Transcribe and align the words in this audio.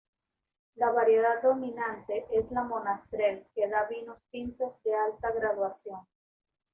La 0.77 0.89
variedad 0.89 1.43
dominante 1.43 2.25
es 2.31 2.49
la 2.49 2.63
Monastrell, 2.63 3.45
que 3.53 3.67
da 3.67 3.83
vinos 3.87 4.17
tintos 4.31 4.81
de 4.81 4.95
alta 4.95 5.29
graduación. 5.31 5.99